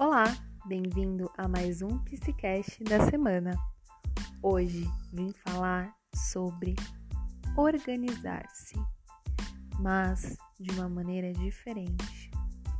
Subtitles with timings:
[0.00, 0.26] Olá,
[0.64, 3.58] bem-vindo a mais um Psicast da semana.
[4.40, 6.76] Hoje vim falar sobre
[7.56, 8.76] organizar-se,
[9.80, 12.30] mas de uma maneira diferente.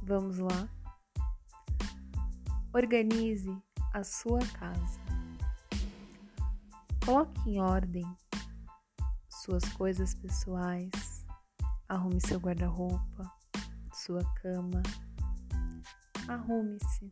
[0.00, 0.68] Vamos lá?
[2.72, 3.50] Organize
[3.92, 5.00] a sua casa.
[7.04, 8.04] Coloque em ordem
[9.28, 11.26] suas coisas pessoais,
[11.88, 13.28] arrume seu guarda-roupa,
[13.92, 14.80] sua cama.
[16.28, 17.10] Arrume-se.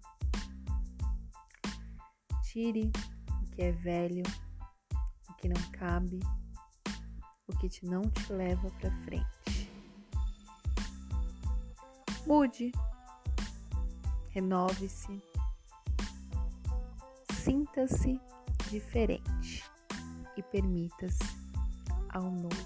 [2.44, 2.92] Tire
[3.42, 4.22] o que é velho,
[5.30, 6.20] o que não cabe,
[7.46, 9.70] o que te não te leva para frente.
[12.26, 12.72] Mude.
[14.28, 15.22] Renove-se.
[17.32, 18.20] Sinta-se
[18.68, 19.64] diferente
[20.36, 21.24] e permita-se
[22.10, 22.65] ao novo.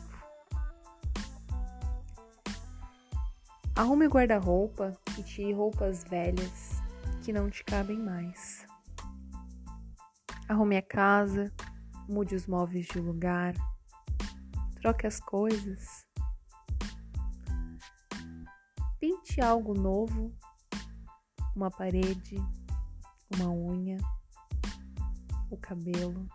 [3.81, 6.83] Arrume guarda-roupa e tire roupas velhas
[7.23, 8.67] que não te cabem mais.
[10.47, 11.51] Arrume a casa,
[12.07, 13.55] mude os móveis de lugar,
[14.83, 16.07] troque as coisas.
[18.99, 20.31] Pinte algo novo,
[21.57, 22.37] uma parede,
[23.35, 23.97] uma unha,
[25.51, 26.29] o cabelo.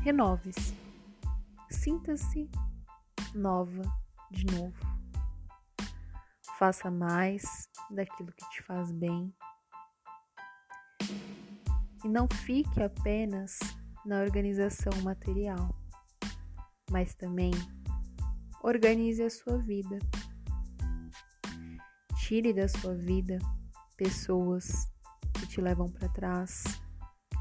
[0.00, 0.78] Renove-se.
[1.68, 2.48] Sinta-se
[3.34, 3.82] nova
[4.30, 4.91] de novo.
[6.58, 9.34] Faça mais daquilo que te faz bem.
[12.04, 13.58] E não fique apenas
[14.04, 15.74] na organização material,
[16.90, 17.52] mas também
[18.62, 19.98] organize a sua vida.
[22.16, 23.38] Tire da sua vida
[23.96, 24.90] pessoas
[25.34, 26.64] que te levam para trás,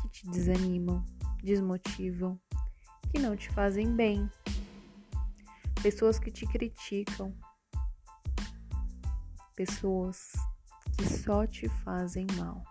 [0.02, 1.04] que te desanimam,
[1.44, 2.40] desmotivam,
[3.12, 4.30] que não te fazem bem,
[5.82, 7.36] pessoas que te criticam,
[9.66, 10.32] pessoas
[10.98, 12.64] que só te fazem mal.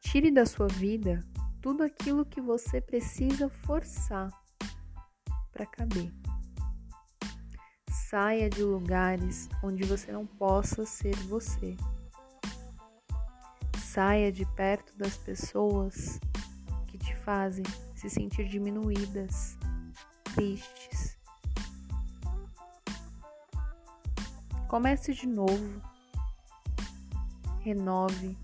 [0.00, 1.20] Tire da sua vida
[1.62, 4.28] tudo aquilo que você precisa forçar
[5.52, 6.12] para caber.
[7.88, 11.76] Saia de lugares onde você não possa ser você.
[13.78, 16.18] Saia de perto das pessoas
[16.88, 19.56] que te fazem se sentir diminuídas,
[20.34, 20.89] tristes
[24.70, 25.82] Comece de novo.
[27.58, 28.38] Renove.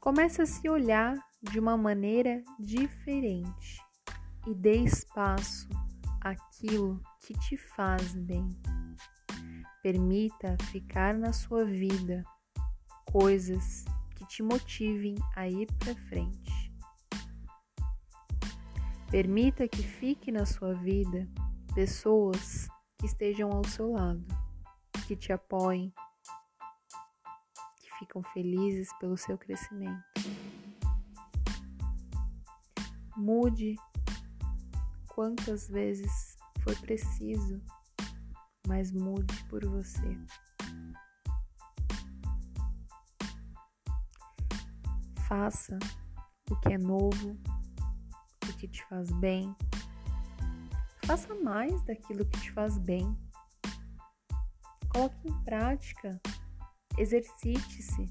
[0.00, 3.82] Comece a se olhar de uma maneira diferente
[4.46, 5.68] e dê espaço
[6.20, 8.48] àquilo que te faz bem.
[9.82, 12.22] Permita ficar na sua vida
[13.04, 16.72] coisas que te motivem a ir para frente.
[19.10, 21.28] Permita que fique na sua vida
[21.74, 24.24] pessoas que estejam ao seu lado,
[25.06, 25.92] que te apoiem,
[27.80, 30.04] que ficam felizes pelo seu crescimento.
[33.16, 33.76] Mude
[35.08, 37.62] quantas vezes for preciso,
[38.66, 40.18] mas mude por você.
[45.28, 45.78] Faça
[46.50, 47.36] o que é novo,
[48.48, 49.54] o que te faz bem
[51.06, 53.16] Faça mais daquilo que te faz bem.
[54.88, 56.20] Coloque em prática.
[56.98, 58.10] Exercite-se.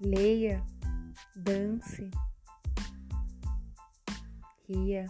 [0.00, 0.64] Leia,
[1.36, 2.10] dance,
[4.68, 5.06] ria,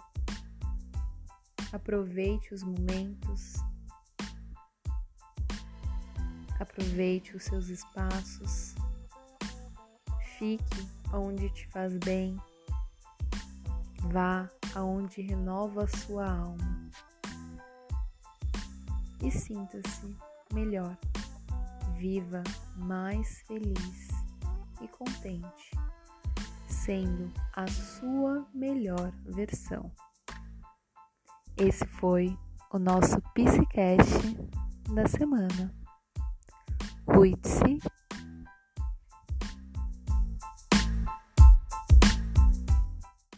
[1.73, 3.55] aproveite os momentos,
[6.61, 8.75] aproveite os seus espaços,
[10.39, 12.37] fique onde te faz bem,
[14.13, 16.91] vá aonde renova sua alma.
[19.23, 20.15] E sinta-se
[20.53, 20.97] melhor,
[21.95, 22.43] viva
[22.77, 24.09] mais feliz
[24.83, 25.71] e contente,
[26.69, 29.91] sendo a sua melhor versão.
[31.57, 32.39] Esse foi
[32.71, 34.37] o nosso Psicast
[34.95, 35.75] da semana.
[37.07, 37.79] Cuide-se